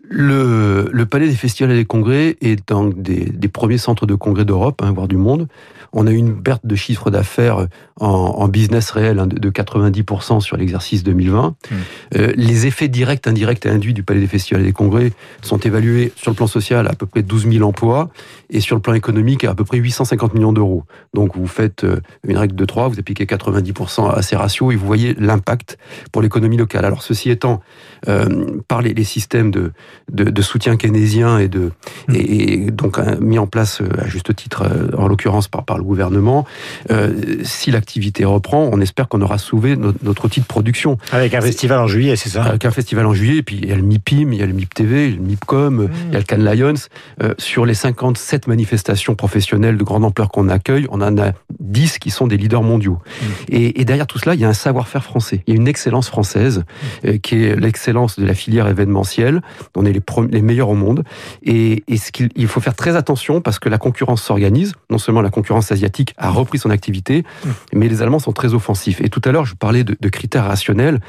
Le, 0.08 0.88
le, 0.92 1.06
Palais 1.06 1.28
des 1.28 1.34
Festivals 1.34 1.72
et 1.72 1.76
des 1.76 1.84
Congrès 1.84 2.36
est 2.40 2.70
un 2.70 2.88
des, 2.88 3.24
des 3.24 3.48
premiers 3.48 3.78
centres 3.78 4.06
de 4.06 4.14
congrès 4.14 4.44
d'Europe, 4.44 4.80
hein, 4.82 4.92
voire 4.92 5.08
du 5.08 5.16
monde. 5.16 5.48
On 5.92 6.06
a 6.06 6.10
eu 6.10 6.16
une 6.16 6.42
perte 6.42 6.66
de 6.66 6.74
chiffre 6.74 7.10
d'affaires 7.10 7.68
en, 8.00 8.06
en, 8.08 8.48
business 8.48 8.90
réel 8.90 9.20
hein, 9.20 9.26
de, 9.28 9.38
de 9.38 9.50
90% 9.50 10.40
sur 10.40 10.56
l'exercice 10.56 11.04
2020. 11.04 11.48
Mmh. 11.48 11.74
Euh, 12.16 12.32
les 12.36 12.66
effets 12.66 12.88
directs, 12.88 13.26
indirects 13.26 13.64
et 13.64 13.68
induits 13.70 13.94
du 13.94 14.02
Palais 14.02 14.20
des 14.20 14.26
Festivals 14.26 14.62
et 14.62 14.66
des 14.66 14.72
Congrès 14.72 15.12
sont 15.40 15.58
évalués 15.58 16.12
sur 16.16 16.32
le 16.32 16.36
plan 16.36 16.48
social 16.48 16.86
à, 16.86 16.90
à 16.90 16.94
peu 16.94 17.06
près 17.06 17.22
12 17.22 17.48
000 17.50 17.66
emplois 17.66 18.10
et 18.50 18.60
sur 18.60 18.74
le 18.76 18.82
plan 18.82 18.94
économique 18.94 19.44
à 19.44 19.54
à 19.54 19.56
peu 19.56 19.64
près 19.64 19.78
850 19.78 20.34
millions 20.34 20.52
d'euros. 20.52 20.84
Donc 21.14 21.36
vous 21.36 21.46
faites 21.46 21.84
euh, 21.84 22.00
une 22.26 22.36
règle 22.36 22.56
de 22.56 22.64
3, 22.64 22.88
vous 22.88 22.98
appliquez 22.98 23.24
90% 23.24 24.10
à 24.10 24.20
ces 24.20 24.34
ratios 24.34 24.72
et 24.72 24.76
vous 24.76 24.86
voyez 24.86 25.14
l'impact 25.14 25.78
pour 26.10 26.22
l'économie 26.22 26.56
locale. 26.56 26.84
Alors 26.84 27.04
ceci 27.04 27.30
étant, 27.30 27.60
euh, 28.08 28.58
par 28.66 28.82
les, 28.82 28.94
les 28.94 29.04
systèmes 29.04 29.52
de, 29.52 29.70
de, 30.12 30.24
de, 30.24 30.42
soutien 30.42 30.76
keynésien 30.76 31.38
et, 31.38 31.48
de, 31.48 31.70
mmh. 32.08 32.14
et, 32.14 32.52
et 32.52 32.70
donc 32.70 32.98
euh, 32.98 33.16
mis 33.20 33.38
en 33.38 33.46
place 33.46 33.80
euh, 33.80 33.88
à 33.98 34.06
juste 34.06 34.34
titre, 34.34 34.64
en 34.96 35.08
l'occurrence 35.08 35.48
par, 35.48 35.64
par 35.64 35.78
le 35.78 35.84
gouvernement, 35.84 36.46
euh, 36.90 37.12
si 37.42 37.70
l'activité 37.70 38.24
reprend, 38.24 38.68
on 38.72 38.80
espère 38.80 39.08
qu'on 39.08 39.22
aura 39.22 39.38
sauvé 39.38 39.76
notre, 39.76 39.98
notre, 40.02 40.24
outil 40.24 40.40
de 40.40 40.46
production. 40.46 40.98
Avec 41.12 41.34
un 41.34 41.40
festival 41.40 41.78
en 41.78 41.86
juillet, 41.86 42.16
c'est 42.16 42.28
ça? 42.28 42.44
Avec 42.44 42.64
un 42.64 42.70
festival 42.70 43.06
en 43.06 43.14
juillet, 43.14 43.38
et 43.38 43.42
puis 43.42 43.58
il 43.62 43.68
y 43.68 43.72
a 43.72 43.76
le 43.76 43.82
MIPIM, 43.82 44.32
il 44.32 44.38
y 44.38 44.42
a 44.42 44.46
le 44.46 44.52
MIP 44.52 44.74
TV, 44.74 45.10
le 45.10 45.20
MIPCOM, 45.20 45.84
mmh. 45.84 45.90
il 46.08 46.12
y 46.12 46.16
a 46.16 46.18
le 46.18 46.24
Cannes 46.24 46.44
Lions. 46.44 46.74
Euh, 47.22 47.34
sur 47.38 47.66
les 47.66 47.74
57 47.74 48.46
manifestations 48.46 49.14
professionnelles 49.14 49.76
de 49.76 49.84
grande 49.84 50.04
ampleur 50.04 50.30
qu'on 50.30 50.48
accueille, 50.48 50.86
on 50.90 51.00
en 51.00 51.18
a 51.18 51.32
10 51.60 51.98
qui 51.98 52.10
sont 52.10 52.26
des 52.26 52.36
leaders 52.36 52.62
mondiaux. 52.62 52.98
Mmh. 53.04 53.26
Et, 53.48 53.80
et, 53.80 53.84
derrière 53.84 54.06
tout 54.06 54.18
cela, 54.18 54.34
il 54.34 54.40
y 54.40 54.44
a 54.44 54.48
un 54.48 54.54
savoir-faire 54.54 55.04
français. 55.04 55.42
Il 55.46 55.54
y 55.54 55.56
a 55.56 55.60
une 55.60 55.68
excellence 55.68 56.08
française, 56.08 56.64
euh, 57.04 57.18
qui 57.18 57.44
est 57.44 57.56
l'excellence 57.56 58.18
de 58.18 58.26
la 58.26 58.34
filière 58.34 58.68
événementielle. 58.68 59.42
On 59.74 59.83
est 59.86 59.92
les, 59.92 60.02
les 60.30 60.42
meilleurs 60.42 60.68
au 60.68 60.74
monde. 60.74 61.04
Et, 61.42 61.84
et 61.88 61.96
ce 61.96 62.12
qu'il 62.12 62.30
il 62.36 62.46
faut 62.46 62.60
faire 62.60 62.74
très 62.74 62.96
attention 62.96 63.40
parce 63.40 63.58
que 63.58 63.68
la 63.68 63.78
concurrence 63.78 64.22
s'organise. 64.22 64.74
Non 64.90 64.98
seulement 64.98 65.22
la 65.22 65.30
concurrence 65.30 65.72
asiatique 65.72 66.14
a 66.16 66.30
repris 66.30 66.58
son 66.58 66.70
activité, 66.70 67.22
mmh. 67.22 67.48
mais 67.74 67.88
les 67.88 68.02
Allemands 68.02 68.18
sont 68.18 68.32
très 68.32 68.54
offensifs. 68.54 69.00
Et 69.00 69.08
tout 69.08 69.22
à 69.24 69.32
l'heure, 69.32 69.46
je 69.46 69.54
parlais 69.54 69.84
de, 69.84 69.96
de 69.98 70.08
critères 70.08 70.44
rationnels. 70.44 71.00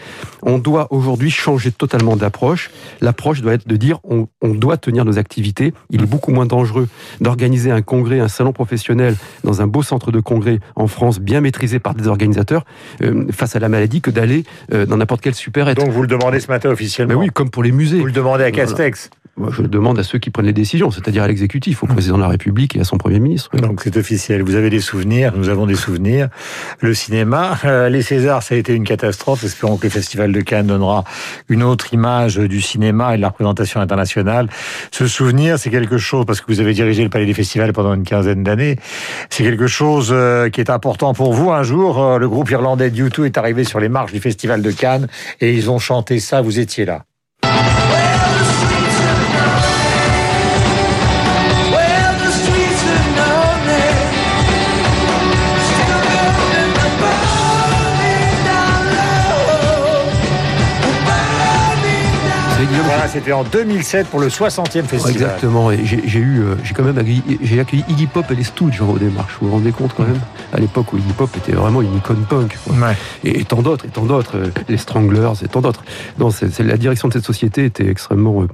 On 0.42 0.58
doit 0.58 0.88
aujourd'hui 0.92 1.32
changer 1.32 1.72
totalement 1.72 2.16
d'approche. 2.16 2.72
L'approche 3.02 3.42
doit 3.42 3.54
être 3.54 3.68
de 3.68 3.76
dire 3.76 4.00
on, 4.04 4.28
on 4.42 4.54
doit 4.54 4.78
tenir 4.78 5.06
nos 5.06 5.18
activités. 5.18 5.74
Il 5.90 6.04
est 6.04 6.08
beaucoup 6.08 6.32
moins 6.32 6.46
dangereux 6.46 6.88
d'organiser 7.22 7.72
un 7.72 7.82
congrès, 7.82 8.20
un 8.20 8.28
salon 8.28 8.54
professionnel 8.54 9.16
dans 9.44 9.62
un 9.62 9.68
beau 9.68 9.84
centre 9.84 10.12
de 10.12 10.20
congrès 10.20 10.60
en 10.76 10.88
France, 10.88 11.20
bien 11.20 11.42
maîtrisé 11.42 11.80
par 11.80 11.96
des 11.96 12.08
organisateurs, 12.08 12.66
euh, 13.02 13.26
face 13.32 13.56
à 13.56 13.60
la 13.60 13.70
maladie, 13.70 14.02
que 14.02 14.12
d'aller 14.12 14.44
euh, 14.74 14.86
dans 14.86 14.98
n'importe 14.98 15.22
quel 15.22 15.36
super 15.36 15.74
Donc 15.76 15.90
vous 15.90 16.02
le 16.02 16.08
demandez 16.08 16.40
ce 16.40 16.48
matin 16.48 16.70
officiellement 16.70 17.14
Mais 17.14 17.20
Oui, 17.20 17.30
comme 17.34 17.50
pour 17.50 17.64
les 17.64 17.72
musées. 17.72 18.00
Vous 18.00 18.06
le 18.06 18.12
demandez 18.12 18.44
à 18.44 18.52
Castex. 18.66 19.10
Moi, 19.38 19.50
je 19.52 19.62
le 19.62 19.68
demande 19.68 20.00
à 20.00 20.04
ceux 20.04 20.18
qui 20.18 20.30
prennent 20.30 20.46
les 20.46 20.54
décisions, 20.54 20.92
c'est-à-dire 20.92 21.24
à 21.24 21.28
l'exécutif, 21.28 21.84
au 21.84 21.88
président 21.88 22.16
de 22.16 22.22
la 22.22 22.30
République 22.30 22.78
et 22.78 22.80
à 22.80 22.86
son 22.86 22.98
Premier 22.98 23.20
ministre. 23.20 23.50
Donc 23.58 23.82
c'est 23.84 23.98
officiel. 23.98 24.42
Vous 24.42 24.56
avez 24.56 24.70
des 24.70 24.80
souvenirs, 24.80 25.34
nous 25.36 25.50
avons 25.50 25.66
des 25.66 25.76
souvenirs. 25.76 26.30
Le 26.80 26.94
cinéma, 26.94 27.58
euh, 27.66 27.90
les 27.90 28.02
Césars, 28.02 28.44
ça 28.44 28.56
a 28.56 28.58
été 28.58 28.74
une 28.74 28.86
catastrophe. 28.86 29.44
Espérons 29.44 29.76
que 29.76 29.88
le 29.88 29.90
Festival 29.90 30.32
de 30.32 30.40
Cannes 30.40 30.68
donnera 30.68 31.04
une 31.50 31.64
autre 31.64 31.94
image 31.94 32.38
du 32.38 32.62
cinéma 32.62 33.14
et 33.14 33.18
de 33.18 33.22
la 33.22 33.28
représentation 33.28 33.82
internationale. 33.82 34.48
Ce 34.92 35.06
souvenir, 35.06 35.60
c'est 35.60 35.70
quelque 35.70 35.98
chose, 35.98 36.26
parce 36.26 36.40
que 36.40 36.46
vous 36.48 36.62
avez 36.62 36.74
dirigé 36.74 37.04
le 37.04 37.10
Palais 37.10 37.26
des 37.26 37.34
Festivals 37.34 37.74
pendant 37.74 37.94
une 37.94 38.04
quinzaine 38.04 38.42
d'années, 38.42 38.78
c'est 39.30 39.44
quelque 39.44 39.68
chose 39.68 40.12
euh, 40.14 40.50
qui 40.50 40.62
est 40.62 40.70
important 40.70 41.14
pour 41.14 41.34
vous. 41.34 41.52
Un 41.52 41.64
jour, 41.64 42.02
euh, 42.02 42.20
le 42.20 42.30
groupe 42.30 42.50
irlandais 42.52 42.90
U2 42.90 43.26
est 43.26 43.38
arrivé 43.38 43.66
sur 43.66 43.82
les 43.82 43.90
marches 43.90 44.14
du 44.14 44.22
Festival 44.22 44.62
de 44.62 44.72
Cannes 44.72 45.10
et 45.42 45.54
ils 45.54 45.70
ont 45.70 45.80
chanté 45.80 46.22
ça, 46.22 46.42
vous 46.42 46.58
étiez 46.58 46.86
là. 46.86 47.04
C'était 63.08 63.32
en 63.32 63.44
2007 63.44 64.08
pour 64.08 64.20
le 64.20 64.28
60e 64.28 64.84
festival. 64.84 65.12
Exactement. 65.12 65.72
Et 65.72 65.86
j'ai 65.86 66.20
eu, 66.20 66.42
euh, 66.42 66.56
j'ai 66.64 66.74
quand 66.74 66.84
même 66.84 66.98
accueilli, 66.98 67.22
j'ai 67.42 67.60
accueilli 67.60 67.84
Iggy 67.90 68.08
Pop 68.08 68.26
et 68.32 68.36
les 68.36 68.44
Stooges 68.44 68.82
en 68.82 68.94
démarche. 68.94 69.38
Vous 69.40 69.48
vous 69.48 69.54
rendez 69.54 69.72
compte 69.72 69.94
quand 69.96 70.04
même 70.04 70.20
À 70.54 70.60
l'époque 70.60 70.94
où 70.94 70.98
Iggy 70.98 71.14
Pop 71.14 71.30
était 71.38 71.52
vraiment 71.52 71.82
une 71.82 71.96
icône 71.98 72.26
punk. 72.30 72.58
Et, 73.24 73.44
tant 73.44 73.62
d'autres, 73.62 73.86
et 73.86 73.90
tant 73.90 74.06
d'autres, 74.06 74.38
euh, 74.38 74.50
les 74.68 74.78
Stranglers 74.78 75.34
et 75.44 75.48
tant 75.48 75.62
d'autres. 75.62 75.84
Non, 76.20 76.30
c'est 76.32 76.60
la 76.60 76.78
direction 76.78 77.08
de 77.08 77.14
cette 77.14 77.26
société 77.26 77.66
était 77.66 77.88
extrêmement 77.88 78.44
euh, 78.44 78.48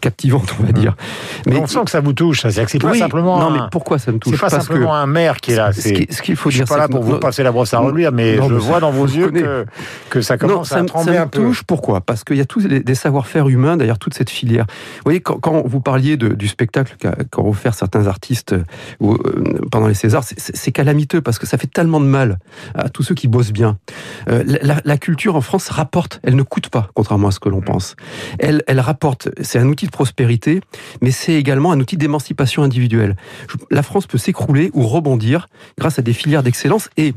captivante, 0.00 0.54
on 0.60 0.64
va 0.64 0.72
dire. 0.72 0.96
Mais 1.46 1.56
on 1.56 1.66
sent 1.66 1.80
que 1.84 1.90
ça 1.90 2.00
vous 2.00 2.12
touche. 2.12 2.42
C'est-à-dire 2.42 2.64
que 2.64 2.70
c'est 2.70 2.78
pas 2.78 2.94
simplement. 2.94 3.38
Non, 3.38 3.50
mais 3.50 3.60
pourquoi 3.70 3.98
ça 3.98 4.12
me 4.12 4.18
touche 4.18 4.34
C'est 4.34 4.40
pas 4.40 4.50
simplement 4.50 4.94
un 4.94 5.06
maire 5.06 5.36
qui 5.36 5.52
est 5.52 5.56
là. 5.56 5.72
Ce 5.72 6.22
qu'il 6.22 6.36
faut 6.36 6.50
je 6.50 6.56
dire. 6.56 6.66
suis 6.66 6.74
pas 6.74 6.80
là 6.80 6.88
pour 6.88 7.02
vous 7.02 7.18
passer 7.18 7.42
la 7.42 7.52
brosse 7.52 7.74
à 7.74 7.78
reluire, 7.78 8.12
mais 8.12 8.36
je 8.36 8.54
vois 8.54 8.80
dans 8.80 8.90
vos 8.90 9.06
yeux 9.06 9.30
que, 9.30 9.66
que 10.10 10.20
ça 10.20 10.38
commence 10.38 10.72
à 10.72 10.82
trembler 10.84 11.18
un 11.18 11.26
peu. 11.26 11.40
touche. 11.40 11.62
Pourquoi? 11.62 12.00
Parce 12.00 12.24
qu'il 12.24 12.36
y 12.36 12.40
a 12.40 12.44
tous 12.44 12.64
des 12.66 12.94
savoir-faire 12.94 13.48
humains 13.48 13.75
derrière 13.76 13.98
toute 13.98 14.14
cette 14.14 14.30
filière. 14.30 14.66
Vous 14.68 15.02
voyez, 15.04 15.20
quand, 15.20 15.66
vous 15.66 15.80
parliez 15.80 16.16
du 16.16 16.48
spectacle 16.48 16.96
qu'ont 17.30 17.48
offert 17.48 17.74
certains 17.74 18.06
artistes 18.06 18.52
euh, 18.52 18.64
euh, 19.02 19.60
pendant 19.70 19.88
les 19.88 19.94
Césars, 19.94 20.24
c'est 20.24 20.72
calamiteux 20.72 21.20
parce 21.20 21.38
que 21.38 21.46
ça 21.46 21.58
fait 21.58 21.66
tellement 21.66 22.00
de 22.00 22.06
mal 22.06 22.38
à 22.74 22.88
tous 22.88 23.02
ceux 23.02 23.14
qui 23.14 23.28
bossent 23.28 23.52
bien. 23.52 23.78
Euh, 24.28 24.42
la, 24.62 24.96
culture 24.98 25.36
en 25.36 25.40
France 25.40 25.68
rapporte, 25.68 26.20
elle 26.22 26.36
ne 26.36 26.42
coûte 26.42 26.68
pas, 26.68 26.88
contrairement 26.94 27.28
à 27.28 27.30
ce 27.30 27.40
que 27.40 27.48
l'on 27.48 27.60
pense. 27.60 27.96
Elle 28.38 28.80
rapporte, 28.80 29.28
c'est 29.42 29.58
un 29.58 29.68
outil 29.68 29.86
de 29.86 29.90
prospérité, 29.90 30.60
mais 31.02 31.10
c'est 31.10 31.34
également 31.34 31.72
un 31.72 31.80
outil 31.80 31.96
d'émancipation 31.96 32.62
individuelle. 32.62 33.16
La 33.70 33.82
France 33.82 34.06
peut 34.06 34.18
s'écrouler 34.18 34.70
ou 34.72 34.86
rebondir 34.86 35.48
grâce 35.78 35.98
à 35.98 36.02
des 36.02 36.12
filières 36.12 36.42
d'excellence 36.42 36.88
et 36.96 37.14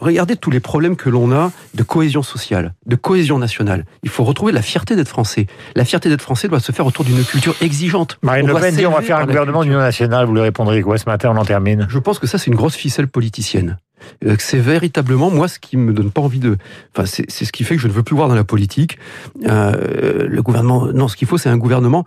regardez 0.00 0.36
tous 0.36 0.50
les 0.50 0.60
problèmes 0.60 0.96
que 0.96 1.08
l'on 1.08 1.32
a 1.32 1.52
de 1.74 1.82
cohésion 1.82 2.22
sociale, 2.22 2.74
de 2.86 2.96
cohésion 2.96 3.38
nationale. 3.38 3.84
Il 4.02 4.10
faut 4.10 4.24
retrouver 4.24 4.52
la 4.52 4.62
fierté 4.62 4.96
d'être 4.96 5.08
français. 5.08 5.46
La 5.76 5.84
fierté 5.84 6.08
d'être 6.08 6.22
français 6.22 6.48
doit 6.48 6.60
se 6.60 6.72
faire 6.72 6.86
autour 6.86 7.04
d'une 7.04 7.22
culture 7.24 7.54
exigeante. 7.60 8.18
Marine 8.22 8.46
Le 8.46 8.54
Pen 8.54 8.74
dit 8.74 8.86
on 8.86 8.92
va 8.92 9.02
faire 9.02 9.18
un 9.18 9.26
gouvernement 9.26 9.62
d'union 9.62 9.78
nationale. 9.78 10.26
Vous 10.26 10.34
lui 10.34 10.40
répondrez 10.40 10.82
quoi 10.82 10.98
ce 10.98 11.06
matin? 11.06 11.30
On 11.34 11.36
en 11.36 11.44
termine. 11.44 11.86
Je 11.88 11.98
pense 11.98 12.18
que 12.18 12.26
ça, 12.26 12.38
c'est 12.38 12.50
une 12.50 12.56
grosse 12.56 12.76
ficelle 12.76 13.08
politicienne. 13.08 13.78
Euh, 14.24 14.36
c'est 14.38 14.58
véritablement 14.58 15.30
moi 15.30 15.46
ce 15.46 15.58
qui 15.58 15.76
me 15.76 15.92
donne 15.92 16.10
pas 16.10 16.22
envie 16.22 16.40
de. 16.40 16.56
Enfin, 16.96 17.06
c'est 17.06 17.44
ce 17.44 17.52
qui 17.52 17.64
fait 17.64 17.76
que 17.76 17.82
je 17.82 17.88
ne 17.88 17.92
veux 17.92 18.02
plus 18.02 18.16
voir 18.16 18.28
dans 18.28 18.34
la 18.34 18.44
politique. 18.44 18.98
Euh, 19.46 20.26
le 20.26 20.42
gouvernement. 20.42 20.86
Non, 20.86 21.08
ce 21.08 21.16
qu'il 21.16 21.28
faut, 21.28 21.38
c'est 21.38 21.50
un 21.50 21.58
gouvernement 21.58 22.04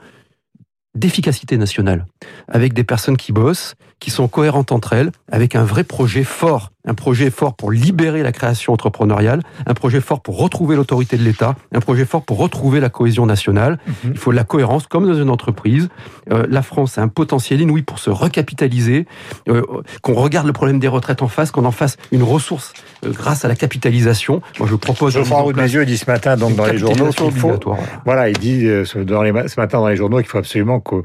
d'efficacité 0.95 1.57
nationale, 1.57 2.05
avec 2.47 2.73
des 2.73 2.83
personnes 2.83 3.17
qui 3.17 3.31
bossent, 3.31 3.75
qui 3.99 4.11
sont 4.11 4.27
cohérentes 4.27 4.71
entre 4.71 4.93
elles, 4.93 5.11
avec 5.31 5.55
un 5.55 5.63
vrai 5.63 5.83
projet 5.83 6.23
fort 6.23 6.72
un 6.85 6.93
projet 6.93 7.29
fort 7.29 7.53
pour 7.53 7.71
libérer 7.71 8.23
la 8.23 8.31
création 8.31 8.73
entrepreneuriale, 8.73 9.41
un 9.65 9.73
projet 9.73 10.01
fort 10.01 10.21
pour 10.21 10.37
retrouver 10.37 10.75
l'autorité 10.75 11.17
de 11.17 11.23
l'État, 11.23 11.55
un 11.73 11.79
projet 11.79 12.05
fort 12.05 12.23
pour 12.23 12.37
retrouver 12.37 12.79
la 12.79 12.89
cohésion 12.89 13.25
nationale. 13.25 13.79
Mhm. 13.87 14.11
Il 14.11 14.17
faut 14.17 14.31
de 14.31 14.35
la 14.35 14.43
cohérence, 14.43 14.87
comme 14.87 15.07
dans 15.07 15.15
une 15.15 15.29
entreprise. 15.29 15.89
Euh, 16.31 16.45
la 16.49 16.61
France 16.61 16.97
a 16.97 17.01
un 17.01 17.07
potentiel 17.07 17.61
inouï 17.61 17.83
pour 17.83 17.99
se 17.99 18.09
recapitaliser, 18.09 19.07
euh, 19.47 19.61
qu'on 20.01 20.13
regarde 20.13 20.47
le 20.47 20.53
problème 20.53 20.79
des 20.79 20.89
retraites 20.89 21.21
en 21.21 21.27
face, 21.29 21.51
qu'on 21.51 21.65
en 21.65 21.71
fasse 21.71 21.97
une 22.11 22.23
ressource 22.23 22.73
euh, 23.05 23.11
grâce 23.11 23.45
à 23.45 23.47
la 23.47 23.55
capitalisation. 23.55 24.41
Moi, 24.59 24.67
je 24.69 24.75
propose... 24.75 25.13
Geoffroy 25.13 25.41
Roux 25.41 25.53
de 25.53 25.83
dit 25.83 25.97
ce 25.97 26.09
matin, 26.09 26.35
donc 26.35 26.55
dans 26.55 26.65
les 26.65 26.77
journaux, 26.77 27.09
qu'il 27.09 27.31
faut... 27.31 27.59
Voilà, 28.05 28.29
il 28.29 28.37
dit 28.37 28.67
dans 29.05 29.23
les, 29.23 29.31
ce 29.47 29.59
matin 29.59 29.79
dans 29.79 29.87
les 29.87 29.95
journaux 29.95 30.17
qu'il 30.17 30.27
faut 30.27 30.37
absolument 30.37 30.79
que, 30.79 30.95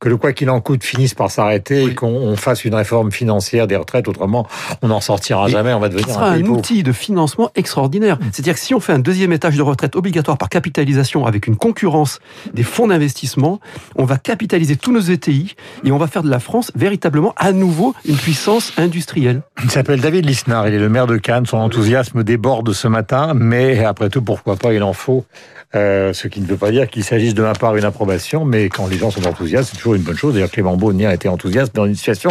que 0.00 0.08
le 0.08 0.16
quoi 0.16 0.32
qu'il 0.32 0.48
en 0.48 0.60
coûte 0.60 0.84
finisse 0.84 1.14
par 1.14 1.30
s'arrêter 1.30 1.84
et 1.84 1.94
qu'on 1.94 2.36
fasse 2.36 2.64
une 2.64 2.74
réforme 2.74 3.10
financière 3.12 3.66
des 3.66 3.76
retraites. 3.76 4.08
Autrement, 4.08 4.46
on 4.82 4.90
en 4.90 5.00
sort 5.00 5.17
jamais, 5.26 5.72
on 5.72 5.80
va 5.80 5.88
devenir 5.88 6.06
Ce 6.06 6.14
sera 6.14 6.30
un, 6.30 6.44
outil 6.44 6.82
de 6.82 6.92
financement 6.92 7.50
extraordinaire. 7.54 8.16
Mm. 8.16 8.24
C'est-à-dire 8.32 8.54
que 8.54 8.60
si 8.60 8.74
on 8.74 8.80
fait 8.80 8.92
un 8.92 8.98
deuxième 8.98 9.32
étage 9.32 9.56
de 9.56 9.62
retraite 9.62 9.96
obligatoire 9.96 10.38
par 10.38 10.48
capitalisation 10.48 11.26
avec 11.26 11.46
une 11.46 11.56
concurrence 11.56 12.20
des 12.52 12.62
fonds 12.62 12.88
d'investissement, 12.88 13.60
on 13.96 14.04
va 14.04 14.16
capitaliser 14.16 14.76
tous 14.76 14.92
nos 14.92 15.00
ETI 15.00 15.54
et 15.84 15.92
on 15.92 15.98
va 15.98 16.06
faire 16.06 16.22
de 16.22 16.30
la 16.30 16.40
France 16.40 16.72
véritablement 16.74 17.34
à 17.36 17.52
nouveau 17.52 17.94
une 18.06 18.16
puissance 18.16 18.72
industrielle. 18.76 19.42
Il 19.62 19.70
s'appelle 19.70 20.00
David 20.00 20.26
Lisnard, 20.26 20.68
il 20.68 20.74
est 20.74 20.78
le 20.78 20.88
maire 20.88 21.06
de 21.06 21.16
Cannes, 21.16 21.46
son 21.46 21.58
enthousiasme 21.58 22.22
déborde 22.22 22.72
ce 22.72 22.88
matin, 22.88 23.32
mais 23.34 23.84
après 23.84 24.08
tout, 24.08 24.22
pourquoi 24.22 24.56
pas, 24.56 24.72
il 24.72 24.82
en 24.82 24.92
faut. 24.92 25.24
Euh, 25.74 26.14
ce 26.14 26.28
qui 26.28 26.40
ne 26.40 26.46
veut 26.46 26.56
pas 26.56 26.70
dire 26.70 26.88
qu'il 26.88 27.04
s'agisse 27.04 27.34
de 27.34 27.42
ma 27.42 27.52
part 27.52 27.76
une 27.76 27.84
approbation, 27.84 28.46
mais 28.46 28.70
quand 28.70 28.86
les 28.86 28.96
gens 28.96 29.10
sont 29.10 29.26
enthousiastes, 29.26 29.70
c'est 29.70 29.76
toujours 29.76 29.96
une 29.96 30.02
bonne 30.02 30.16
chose. 30.16 30.32
D'ailleurs, 30.32 30.50
Clément 30.50 30.76
Beaune 30.78 31.04
a 31.04 31.12
été 31.12 31.28
enthousiaste 31.28 31.74
dans 31.74 31.84
une 31.84 31.94
situation 31.94 32.30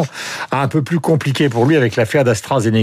un 0.51 0.67
peu 0.67 0.82
plus 0.82 1.00
compliquée 1.00 1.48
pour 1.48 1.65
lui 1.65 1.75
avec 1.75 1.96
l'affaire 1.98 2.24
d'AstraZeneca. 2.24 2.77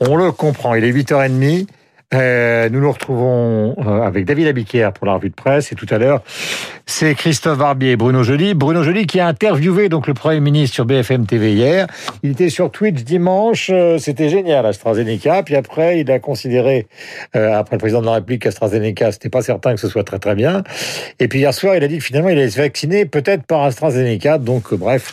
On 0.00 0.16
le 0.16 0.32
comprend. 0.32 0.74
Il 0.74 0.84
est 0.84 0.92
8h30. 0.92 1.66
Euh, 2.14 2.70
nous 2.70 2.80
nous 2.80 2.90
retrouvons 2.90 3.76
euh, 3.86 4.00
avec 4.00 4.24
David 4.24 4.46
Abiquière 4.46 4.94
pour 4.94 5.06
la 5.06 5.12
revue 5.12 5.28
de 5.28 5.34
presse 5.34 5.72
et 5.72 5.74
tout 5.74 5.86
à 5.90 5.98
l'heure 5.98 6.22
c'est 6.86 7.14
Christophe 7.14 7.58
Barbier 7.58 7.90
et 7.90 7.96
Bruno 7.96 8.22
Joly. 8.22 8.54
Bruno 8.54 8.82
Joly 8.82 9.06
qui 9.06 9.20
a 9.20 9.26
interviewé 9.26 9.90
donc 9.90 10.06
le 10.06 10.14
Premier 10.14 10.40
ministre 10.40 10.74
sur 10.74 10.86
BFM 10.86 11.26
TV 11.26 11.52
hier. 11.52 11.86
Il 12.22 12.30
était 12.30 12.48
sur 12.48 12.70
Twitch 12.70 13.02
dimanche, 13.02 13.68
euh, 13.70 13.98
c'était 13.98 14.30
génial 14.30 14.64
AstraZeneca. 14.64 15.42
Puis 15.42 15.54
après 15.54 16.00
il 16.00 16.10
a 16.10 16.18
considéré 16.18 16.86
après 17.34 17.76
le 17.76 17.80
président 17.80 18.00
de 18.00 18.06
la 18.06 18.12
République 18.12 18.46
AstraZeneca 18.46 19.12
c'était 19.12 19.28
pas 19.28 19.42
certain 19.42 19.74
que 19.74 19.80
ce 19.80 19.88
soit 19.88 20.04
très 20.04 20.18
très 20.18 20.34
bien. 20.34 20.62
Et 21.20 21.28
puis 21.28 21.40
hier 21.40 21.52
soir 21.52 21.76
il 21.76 21.84
a 21.84 21.88
dit 21.88 21.98
que 21.98 22.04
finalement 22.04 22.30
il 22.30 22.38
allait 22.38 22.48
se 22.48 22.58
vacciner 22.58 23.04
peut-être 23.04 23.42
par 23.42 23.64
AstraZeneca. 23.64 24.38
Donc 24.38 24.72
bref. 24.72 25.12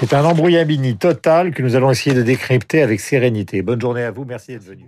C'est 0.00 0.14
un 0.14 0.24
embrouillamini 0.24 0.96
total 0.96 1.52
que 1.52 1.62
nous 1.62 1.76
allons 1.76 1.90
essayer 1.90 2.14
de 2.14 2.22
décrypter 2.22 2.82
avec 2.82 3.00
sérénité. 3.00 3.62
Bonne 3.62 3.80
journée 3.80 4.02
à 4.02 4.10
vous, 4.10 4.24
merci 4.24 4.52
d'être 4.52 4.64
venu. 4.64 4.86